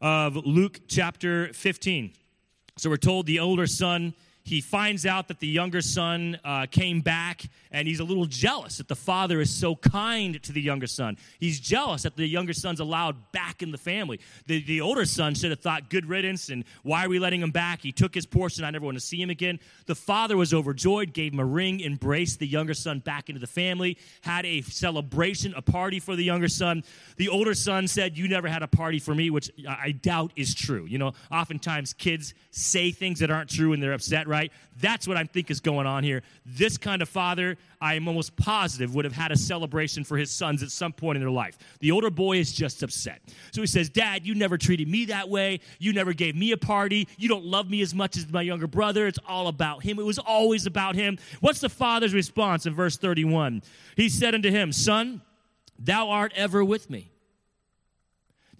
[0.00, 2.12] of Luke chapter 15.
[2.76, 4.14] So we're told the older son
[4.50, 8.78] he finds out that the younger son uh, came back and he's a little jealous
[8.78, 11.16] that the father is so kind to the younger son.
[11.38, 14.20] He's jealous that the younger son's allowed back in the family.
[14.46, 17.52] The, the older son should have thought, good riddance, and why are we letting him
[17.52, 17.80] back?
[17.80, 18.64] He took his portion.
[18.64, 19.60] I never want to see him again.
[19.86, 23.46] The father was overjoyed, gave him a ring, embraced the younger son back into the
[23.46, 26.82] family, had a celebration, a party for the younger son.
[27.18, 30.54] The older son said, You never had a party for me, which I doubt is
[30.54, 30.86] true.
[30.86, 34.39] You know, oftentimes kids say things that aren't true and they're upset, right?
[34.80, 36.22] That's what I think is going on here.
[36.46, 40.30] This kind of father, I am almost positive, would have had a celebration for his
[40.30, 41.58] sons at some point in their life.
[41.80, 43.20] The older boy is just upset.
[43.52, 45.60] So he says, Dad, you never treated me that way.
[45.78, 47.08] You never gave me a party.
[47.18, 49.06] You don't love me as much as my younger brother.
[49.06, 49.98] It's all about him.
[49.98, 51.18] It was always about him.
[51.40, 53.62] What's the father's response in verse 31?
[53.96, 55.22] He said unto him, Son,
[55.78, 57.10] thou art ever with me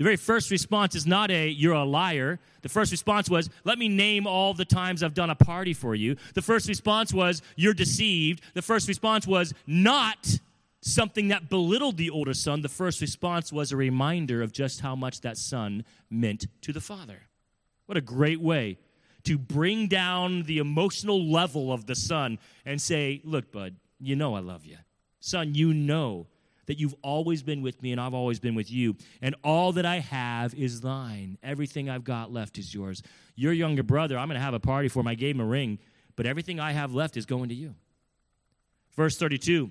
[0.00, 2.38] the very first response is not a, you're a liar.
[2.62, 5.94] The first response was, let me name all the times I've done a party for
[5.94, 6.16] you.
[6.32, 8.40] The first response was, you're deceived.
[8.54, 10.38] The first response was not
[10.80, 12.62] something that belittled the older son.
[12.62, 16.80] The first response was a reminder of just how much that son meant to the
[16.80, 17.24] father.
[17.84, 18.78] What a great way
[19.24, 24.34] to bring down the emotional level of the son and say, look, bud, you know
[24.34, 24.78] I love you.
[25.20, 26.26] Son, you know
[26.70, 28.94] that you've always been with me and I've always been with you.
[29.20, 31.37] And all that I have is thine.
[31.42, 33.02] Everything I've got left is yours.
[33.35, 35.09] Your younger brother, I'm going to have a party for him.
[35.09, 35.80] I gave him a ring,
[36.14, 37.74] but everything I have left is going to you.
[38.94, 39.68] Verse 32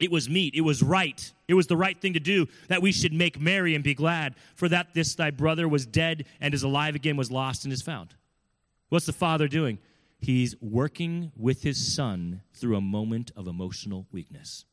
[0.00, 2.90] it was meet, it was right, it was the right thing to do that we
[2.90, 6.64] should make merry and be glad, for that this thy brother was dead and is
[6.64, 8.12] alive again, was lost and is found.
[8.88, 9.78] What's the father doing?
[10.18, 14.64] He's working with his son through a moment of emotional weakness.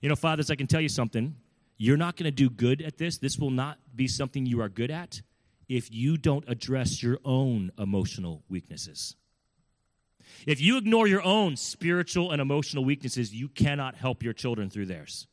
[0.00, 1.34] You know, fathers, I can tell you something.
[1.78, 3.18] You're not going to do good at this.
[3.18, 5.22] This will not be something you are good at
[5.68, 9.16] if you don't address your own emotional weaknesses.
[10.46, 14.86] If you ignore your own spiritual and emotional weaknesses, you cannot help your children through
[14.86, 15.26] theirs.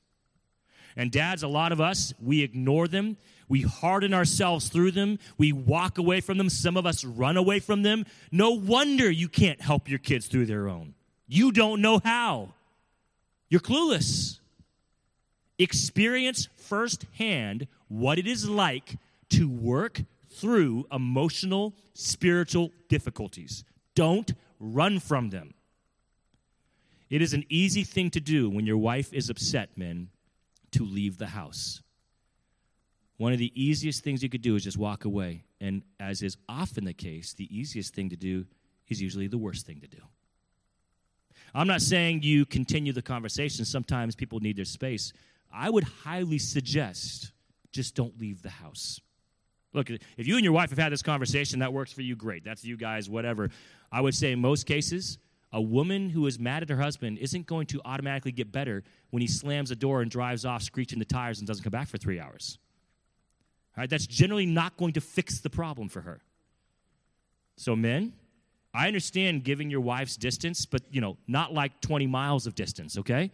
[0.95, 3.17] And dads, a lot of us, we ignore them.
[3.49, 5.19] We harden ourselves through them.
[5.38, 6.49] We walk away from them.
[6.49, 8.06] Some of us run away from them.
[8.32, 10.93] No wonder you can't help your kids through their own.
[11.28, 12.54] You don't know how.
[13.49, 14.39] You're clueless
[15.60, 18.98] experience firsthand what it is like
[19.30, 23.63] to work through emotional, spiritual difficulties.
[23.96, 25.54] Don't run from them.
[27.10, 30.10] It is an easy thing to do when your wife is upset, men,
[30.72, 31.82] to leave the house.
[33.18, 35.44] One of the easiest things you could do is just walk away.
[35.62, 38.46] And as is often the case, the easiest thing to do
[38.89, 40.00] is usually the worst thing to do.
[41.54, 43.63] I'm not saying you continue the conversation.
[43.63, 45.13] Sometimes people need their space.
[45.54, 47.32] I would highly suggest
[47.72, 49.00] just don't leave the house.
[49.74, 52.44] Look, if you and your wife have had this conversation, that works for you, great.
[52.44, 53.50] That's you guys, whatever.
[53.92, 55.18] I would say in most cases,
[55.52, 59.22] a woman who is mad at her husband isn't going to automatically get better when
[59.22, 61.98] he slams the door and drives off, screeching the tires, and doesn't come back for
[61.98, 62.58] three hours.
[63.76, 66.22] All right, that's generally not going to fix the problem for her.
[67.56, 68.13] So, men,
[68.74, 72.98] I understand giving your wife's distance, but you know, not like 20 miles of distance,
[72.98, 73.32] okay?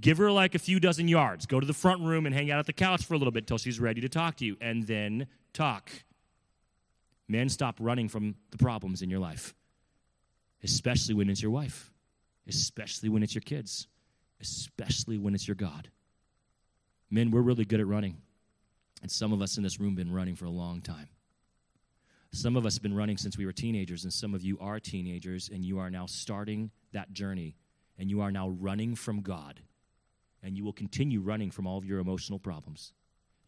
[0.00, 1.44] Give her like a few dozen yards.
[1.46, 3.46] Go to the front room and hang out at the couch for a little bit
[3.46, 5.90] till she's ready to talk to you, and then talk.
[7.28, 9.54] Men, stop running from the problems in your life,
[10.62, 11.92] especially when it's your wife,
[12.46, 13.86] especially when it's your kids,
[14.40, 15.90] especially when it's your God.
[17.10, 18.18] Men, we're really good at running,
[19.02, 21.08] and some of us in this room have been running for a long time.
[22.32, 24.80] Some of us have been running since we were teenagers, and some of you are
[24.80, 27.56] teenagers, and you are now starting that journey,
[27.98, 29.60] and you are now running from God.
[30.44, 32.92] And you will continue running from all of your emotional problems.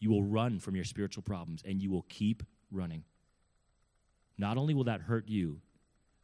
[0.00, 3.04] You will run from your spiritual problems, and you will keep running.
[4.38, 5.60] Not only will that hurt you,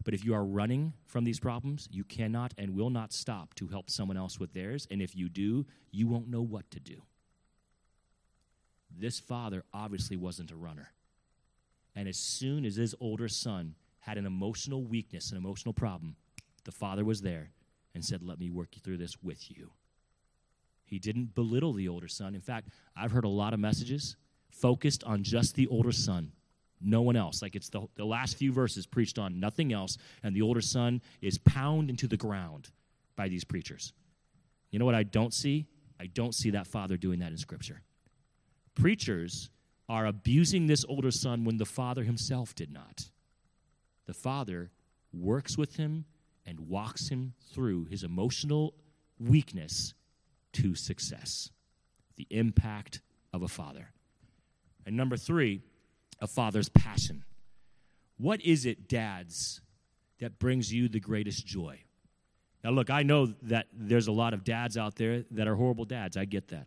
[0.05, 3.69] but if you are running from these problems, you cannot and will not stop to
[3.69, 4.87] help someone else with theirs.
[4.91, 7.03] And if you do, you won't know what to do.
[8.99, 10.93] This father obviously wasn't a runner.
[11.95, 16.17] And as soon as his older son had an emotional weakness, an emotional problem,
[16.65, 17.51] the father was there
[17.95, 19.71] and said, Let me work you through this with you.
[20.93, 22.35] He didn't belittle the older son.
[22.35, 24.15] In fact, I've heard a lot of messages
[24.51, 26.33] focused on just the older son,
[26.83, 27.41] no one else.
[27.41, 31.01] Like it's the, the last few verses preached on nothing else, and the older son
[31.23, 32.69] is pounded into the ground
[33.17, 33.95] by these preachers.
[34.71, 35.67] You know what I don't see?
[35.99, 37.81] I don't see that father doing that in Scripture.
[38.75, 39.49] Preachers
[39.89, 43.09] are abusing this older son when the father himself did not.
[44.05, 44.73] The father
[45.11, 46.05] works with him
[46.45, 48.75] and walks him through his emotional
[49.19, 49.95] weakness
[50.55, 51.51] to success.
[52.17, 53.01] The impact
[53.33, 53.91] of a father.
[54.87, 55.63] And number three,
[56.21, 57.25] a father's passion.
[58.17, 59.61] What is it, dads,
[60.21, 61.81] that brings you the greatest joy?
[62.63, 65.85] Now, look, I know that there's a lot of dads out there that are horrible
[65.85, 66.17] dads.
[66.17, 66.67] I get that.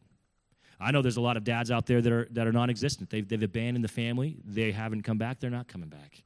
[0.80, 3.10] I know there's a lot of dads out there that are, that are non existent.
[3.10, 6.24] They've, they've abandoned the family, they haven't come back, they're not coming back.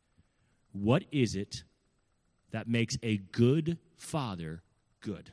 [0.72, 1.64] What is it
[2.52, 4.64] that makes a good father
[5.02, 5.32] good?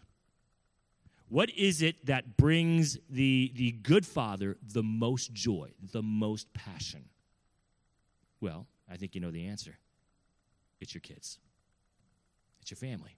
[1.29, 7.07] What is it that brings the, the good father the most joy, the most passion?
[8.41, 9.79] Well, I think you know the answer
[10.81, 11.39] it's your kids,
[12.61, 13.17] it's your family.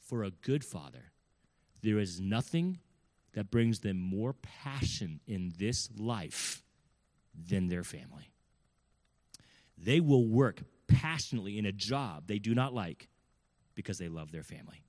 [0.00, 1.12] For a good father,
[1.82, 2.78] there is nothing
[3.34, 6.62] that brings them more passion in this life
[7.48, 8.30] than their family.
[9.78, 13.08] They will work passionately in a job they do not like
[13.74, 14.84] because they love their family.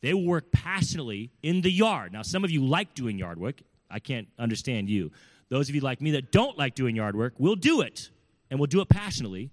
[0.00, 2.12] They will work passionately in the yard.
[2.12, 3.62] Now, some of you like doing yard work.
[3.90, 5.10] I can't understand you.
[5.48, 8.10] Those of you like me that don't like doing yard work, we'll do it.
[8.50, 9.50] And we'll do it passionately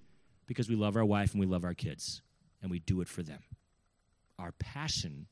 [0.47, 2.21] because we love our wife and we love our kids.
[2.61, 3.39] And we do it for them.
[4.39, 5.27] Our passion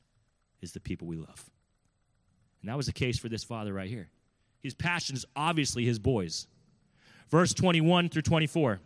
[0.60, 1.50] is the people we love.
[2.60, 4.08] And that was the case for this father right here.
[4.62, 6.46] His passion is obviously his boys.
[7.30, 8.80] Verse 21 through 24.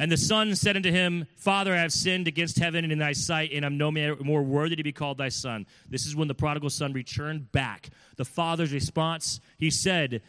[0.00, 3.12] And the son said unto him, Father, I have sinned against heaven and in thy
[3.12, 5.66] sight, and I'm no more worthy to be called thy son.
[5.88, 7.90] This is when the prodigal son returned back.
[8.16, 10.22] The father's response, he said,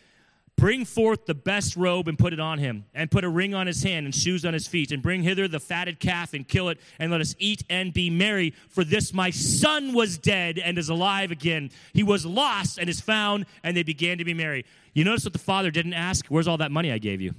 [0.60, 3.66] Bring forth the best robe and put it on him, and put a ring on
[3.66, 6.68] his hand and shoes on his feet, and bring hither the fatted calf and kill
[6.68, 8.54] it, and let us eat and be merry.
[8.68, 11.70] For this my son was dead and is alive again.
[11.94, 14.66] He was lost and is found, and they began to be merry.
[14.94, 16.26] You notice what the father didn't ask?
[16.28, 17.36] Where's all that money I gave you?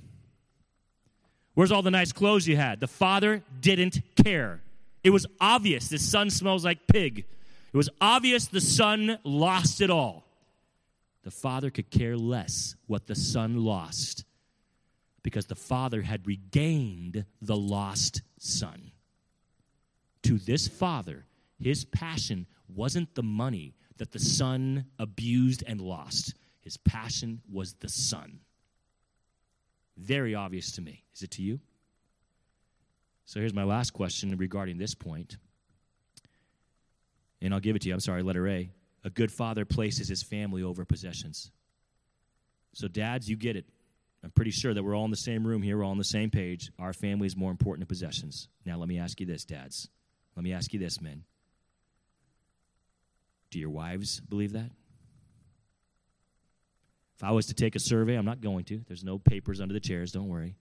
[1.60, 2.80] Where's all the nice clothes you had?
[2.80, 4.62] The father didn't care.
[5.04, 7.26] It was obvious the son smells like pig.
[7.70, 10.24] It was obvious the son lost it all
[11.22, 14.24] the father could care less what the son lost
[15.22, 18.92] because the father had regained the lost son.
[20.22, 21.26] To this father,
[21.58, 26.32] his passion wasn't the money that the son abused and lost,
[26.62, 28.40] his passion was the son.
[29.96, 31.04] Very obvious to me.
[31.14, 31.60] Is it to you?
[33.24, 35.36] So here's my last question regarding this point.
[37.42, 37.94] And I'll give it to you.
[37.94, 38.70] I'm sorry, letter A
[39.04, 41.50] a good father places his family over possessions.
[42.74, 43.66] So, dads, you get it.
[44.22, 46.04] I'm pretty sure that we're all in the same room here, we're all on the
[46.04, 46.70] same page.
[46.78, 48.48] Our family is more important than possessions.
[48.66, 49.88] Now, let me ask you this, dads.
[50.36, 51.24] Let me ask you this, men.
[53.50, 54.70] Do your wives believe that?
[57.20, 58.80] If I was to take a survey, I'm not going to.
[58.88, 60.54] There's no papers under the chairs, don't worry.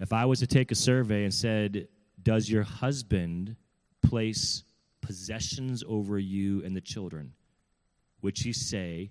[0.00, 1.88] If I was to take a survey and said,
[2.22, 3.56] Does your husband
[4.02, 4.64] place
[5.02, 7.34] possessions over you and the children?
[8.22, 9.10] Which you say,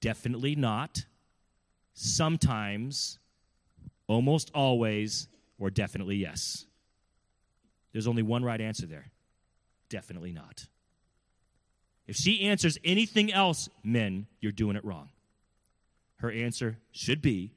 [0.00, 1.04] definitely not,
[1.94, 3.18] sometimes,
[4.06, 5.26] almost always,
[5.58, 6.64] or definitely yes.
[7.90, 9.06] There's only one right answer there
[9.88, 10.66] definitely not.
[12.06, 15.10] If she answers anything else, men, you're doing it wrong.
[16.24, 17.52] Her answer should be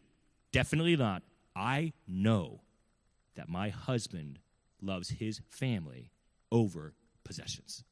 [0.52, 1.24] definitely not.
[1.56, 2.60] I know
[3.36, 4.40] that my husband
[4.82, 6.12] loves his family
[6.52, 6.94] over
[7.24, 7.86] possessions.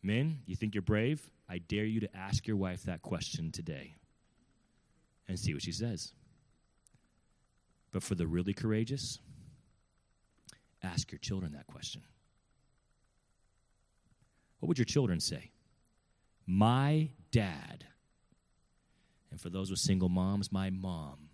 [0.00, 1.28] Men, you think you're brave?
[1.48, 3.96] I dare you to ask your wife that question today
[5.26, 6.12] and see what she says.
[7.90, 9.18] But for the really courageous,
[10.84, 12.02] ask your children that question.
[14.60, 15.50] What would your children say?
[16.46, 17.86] My dad.
[19.30, 21.28] And for those with single moms, my mom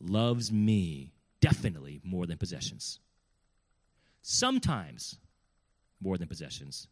[0.00, 3.00] loves me definitely more than possessions.
[4.22, 5.18] Sometimes
[6.00, 6.88] more than possessions.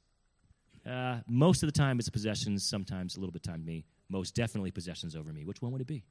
[0.89, 3.85] Uh, most of the time it's possessions, sometimes a little bit time me.
[4.09, 5.45] Most definitely possessions over me.
[5.45, 6.05] Which one would it be?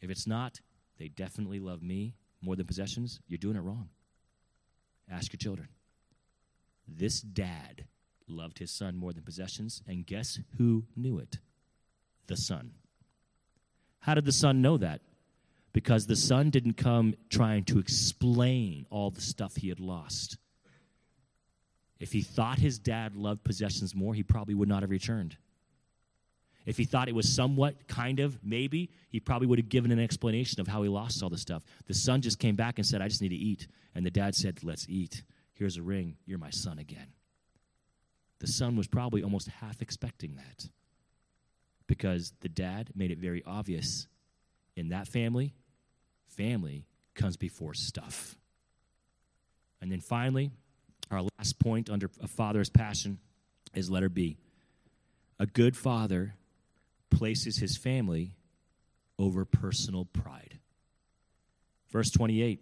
[0.00, 0.60] If it's not,
[0.98, 3.88] they definitely love me more than possessions, you're doing it wrong.
[5.10, 5.68] Ask your children.
[6.86, 7.86] This dad
[8.28, 11.38] loved his son more than possessions, and guess who knew it?
[12.26, 12.72] The son.
[14.00, 15.00] How did the son know that?
[15.72, 20.38] Because the son didn't come trying to explain all the stuff he had lost.
[21.98, 25.36] If he thought his dad loved possessions more, he probably would not have returned.
[26.66, 30.00] If he thought it was somewhat, kind of, maybe, he probably would have given an
[30.00, 31.64] explanation of how he lost all the stuff.
[31.86, 33.68] The son just came back and said, I just need to eat.
[33.94, 35.22] And the dad said, Let's eat.
[35.54, 36.16] Here's a ring.
[36.26, 37.06] You're my son again.
[38.40, 40.68] The son was probably almost half expecting that
[41.86, 44.06] because the dad made it very obvious
[44.76, 45.54] in that family,
[46.26, 48.36] family comes before stuff.
[49.80, 50.50] And then finally,
[51.10, 53.18] our last point under a father's passion
[53.74, 54.38] is letter B.
[55.38, 56.34] A good father
[57.10, 58.36] places his family
[59.18, 60.58] over personal pride.
[61.90, 62.60] Verse 28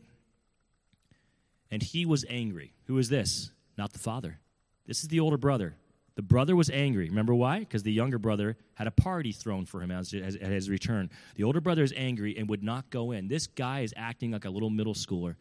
[1.71, 2.75] And he was angry.
[2.87, 3.51] Who is this?
[3.77, 4.41] Not the father.
[4.87, 5.77] This is the older brother.
[6.17, 7.09] The brother was angry.
[7.09, 7.61] Remember why?
[7.61, 11.11] Because the younger brother had a party thrown for him as, as, at his return.
[11.35, 13.27] The older brother is angry and would not go in.
[13.27, 15.35] This guy is acting like a little middle schooler,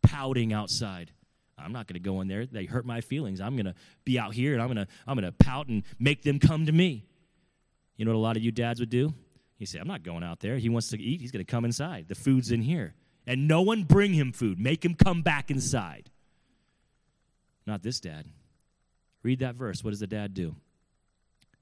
[0.00, 1.10] pouting outside.
[1.58, 2.46] I'm not going to go in there.
[2.46, 3.40] They hurt my feelings.
[3.40, 5.82] I'm going to be out here and I'm going to I'm going to pout and
[5.98, 7.04] make them come to me.
[7.96, 9.14] You know what a lot of you dads would do?
[9.58, 10.58] You say, I'm not going out there.
[10.58, 11.20] He wants to eat.
[11.20, 12.06] He's going to come inside.
[12.08, 12.94] The food's in here.
[13.26, 14.58] And no one bring him food.
[14.58, 16.10] Make him come back inside.
[17.64, 18.26] Not this dad.
[19.22, 19.84] Read that verse.
[19.84, 20.56] What does the dad do?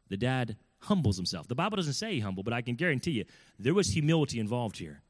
[0.08, 1.46] The dad humbles himself.
[1.46, 3.24] The Bible doesn't say he humble, but I can guarantee you
[3.58, 5.02] there was humility involved here.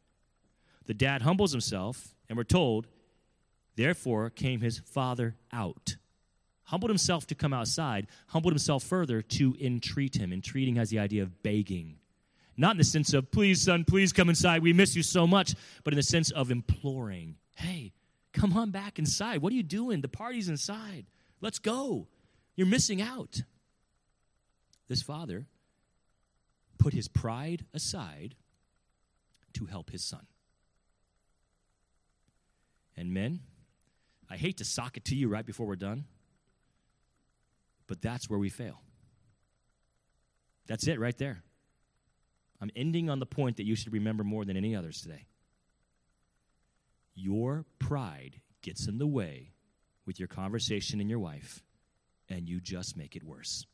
[0.87, 2.89] The dad humbles himself, and we're told,
[3.77, 5.97] therefore came his father out.
[6.65, 10.33] Humbled himself to come outside, humbled himself further to entreat him.
[10.33, 11.97] Entreating has the idea of begging.
[12.57, 14.63] Not in the sense of, please, son, please come inside.
[14.63, 17.37] We miss you so much, but in the sense of imploring.
[17.55, 17.93] Hey,
[18.33, 19.39] come on back inside.
[19.39, 20.01] What are you doing?
[20.01, 21.07] The party's inside.
[21.41, 22.07] Let's go.
[22.61, 23.41] You're missing out.
[24.87, 25.47] This father
[26.77, 28.35] put his pride aside
[29.55, 30.27] to help his son.
[32.99, 33.41] And men,
[34.29, 36.05] I hate to sock it to you right before we're done,
[37.87, 38.83] but that's where we fail.
[40.67, 41.43] That's it right there.
[42.61, 45.25] I'm ending on the point that you should remember more than any others today.
[47.15, 49.55] Your pride gets in the way
[50.05, 51.63] with your conversation and your wife,
[52.31, 53.67] and you just make it worse.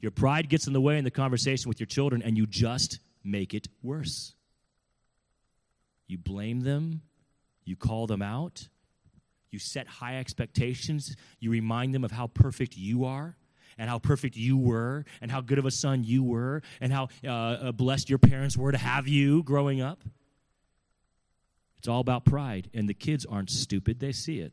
[0.00, 2.98] Your pride gets in the way in the conversation with your children, and you just
[3.24, 4.34] make it worse.
[6.06, 7.02] You blame them,
[7.64, 8.68] you call them out,
[9.50, 13.36] you set high expectations, you remind them of how perfect you are
[13.76, 17.08] and how perfect you were, and how good of a son you were, and how
[17.24, 20.02] uh, uh, blessed your parents were to have you growing up.
[21.78, 24.52] It's all about pride, and the kids aren't stupid, they see it.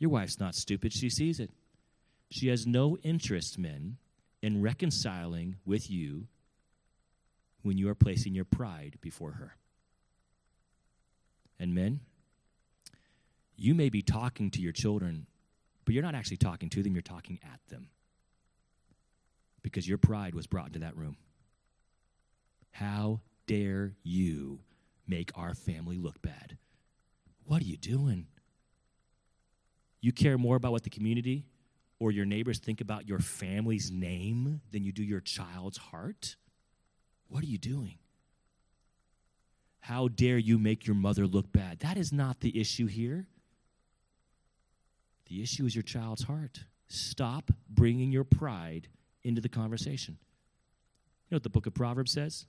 [0.00, 1.52] Your wife's not stupid, she sees it.
[2.32, 3.98] She has no interest, men,
[4.42, 6.26] in reconciling with you
[7.62, 9.56] when you are placing your pride before her.
[11.60, 12.00] And men,
[13.56, 15.26] you may be talking to your children
[15.90, 17.88] but you're not actually talking to them, you're talking at them.
[19.62, 21.16] Because your pride was brought into that room.
[22.70, 24.60] How dare you
[25.08, 26.58] make our family look bad?
[27.44, 28.28] What are you doing?
[30.00, 31.46] You care more about what the community
[31.98, 36.36] or your neighbors think about your family's name than you do your child's heart?
[37.28, 37.98] What are you doing?
[39.80, 41.80] How dare you make your mother look bad?
[41.80, 43.26] That is not the issue here.
[45.26, 46.64] The issue is your child's heart.
[46.88, 48.88] Stop bringing your pride
[49.22, 50.18] into the conversation.
[51.28, 52.46] You know what the book of Proverbs says?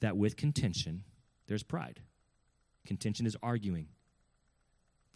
[0.00, 1.02] That with contention,
[1.48, 2.00] there's pride.
[2.86, 3.88] Contention is arguing.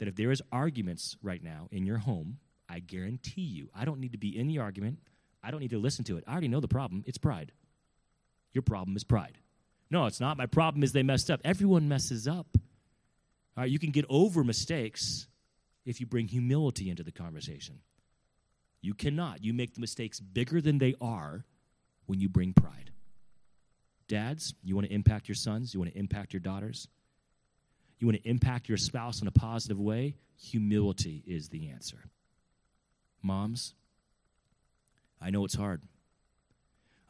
[0.03, 2.39] That if there is arguments right now in your home,
[2.69, 4.99] I guarantee you, I don't need to be in the argument.
[5.45, 6.25] I don't need to listen to it.
[6.27, 7.05] I already know the problem.
[7.07, 7.53] It's pride.
[8.53, 9.39] Your problem is pride.
[9.93, 10.37] No, it's not.
[10.37, 11.41] My problem is they messed up.
[11.45, 12.49] Everyone messes up.
[13.57, 15.29] All right, you can get over mistakes
[15.85, 17.79] if you bring humility into the conversation.
[18.81, 19.45] You cannot.
[19.45, 21.45] You make the mistakes bigger than they are
[22.07, 22.91] when you bring pride.
[24.09, 26.89] Dads, you want to impact your sons, you want to impact your daughters,
[28.03, 32.11] you want to impact your spouse in a positive way, humility is the answer.
[33.23, 33.75] Moms,
[35.21, 35.83] I know it's hard.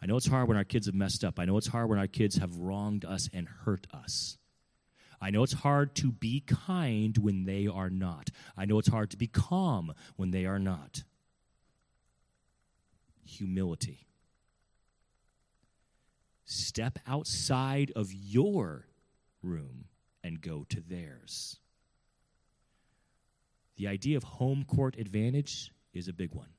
[0.03, 1.39] I know it's hard when our kids have messed up.
[1.39, 4.37] I know it's hard when our kids have wronged us and hurt us.
[5.19, 8.29] I know it's hard to be kind when they are not.
[8.55, 11.05] I know it's hard to be calm when they are not.
[13.25, 14.09] Humility.
[16.45, 18.89] Step outside of your
[19.43, 19.87] room
[20.25, 21.59] and go to theirs.
[23.77, 26.51] The idea of home court advantage is a big one.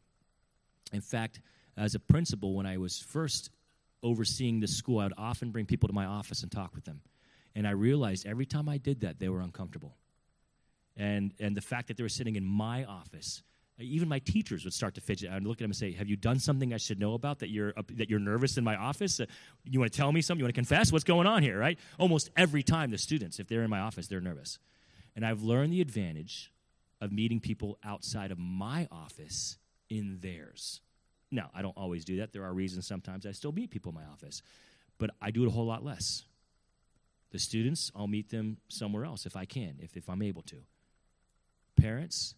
[0.91, 1.41] In fact,
[1.77, 3.49] as a principal, when I was first
[4.03, 7.01] overseeing the school, I would often bring people to my office and talk with them.
[7.55, 9.95] And I realized every time I did that, they were uncomfortable.
[10.97, 13.41] And, and the fact that they were sitting in my office,
[13.79, 15.31] even my teachers would start to fidget.
[15.31, 17.49] I'd look at them and say, "Have you done something I should know about that
[17.49, 19.19] you're that you're nervous in my office?
[19.19, 19.25] Uh,
[19.65, 20.39] you want to tell me something?
[20.39, 20.91] You want to confess?
[20.91, 21.79] What's going on here?" Right?
[21.97, 24.59] Almost every time the students, if they're in my office, they're nervous.
[25.15, 26.51] And I've learned the advantage
[27.01, 29.57] of meeting people outside of my office
[29.89, 30.81] in theirs.
[31.31, 32.31] Now, I don't always do that.
[32.31, 34.41] There are reasons sometimes I still meet people in my office,
[34.99, 36.25] but I do it a whole lot less.
[37.31, 40.57] The students, I'll meet them somewhere else if I can, if, if I'm able to.
[41.75, 42.35] Parents,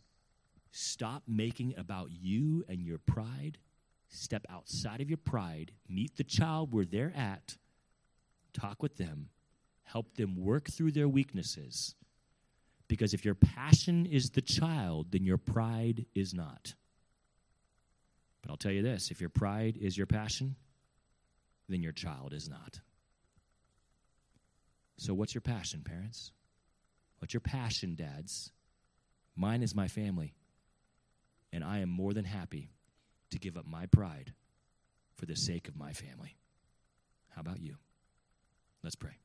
[0.75, 3.57] stop making about you and your pride.
[4.09, 7.55] Step outside of your pride, meet the child where they're at,
[8.53, 9.29] talk with them,
[9.83, 11.95] help them work through their weaknesses.
[12.89, 16.73] Because if your passion is the child, then your pride is not.
[18.41, 20.55] But I'll tell you this if your pride is your passion,
[21.69, 22.81] then your child is not.
[24.97, 26.31] So, what's your passion, parents?
[27.19, 28.51] What's your passion, dads?
[29.35, 30.33] Mine is my family.
[31.55, 32.73] And I am more than happy
[33.31, 34.33] to give up my pride
[35.15, 36.35] for the sake of my family.
[37.29, 37.77] How about you?
[38.83, 39.19] Let's pray.